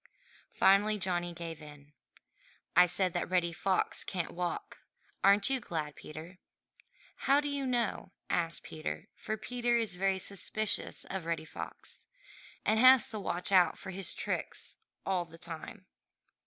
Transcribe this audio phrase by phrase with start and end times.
[0.49, 1.93] Finally Johnny gave in.
[2.75, 4.79] "I said that Reddy Fox can't walk.
[5.23, 6.39] Aren't you glad, Peter?"
[7.27, 12.07] "How do you know?" asked Peter, for Peter is very suspicious of Reddy Fox,
[12.65, 14.75] and has to watch out for his tricks
[15.05, 15.85] all the time.